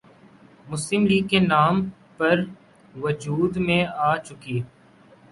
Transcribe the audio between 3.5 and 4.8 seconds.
میں آ چکی